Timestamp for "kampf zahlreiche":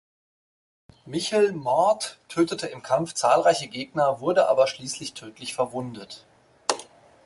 2.81-3.67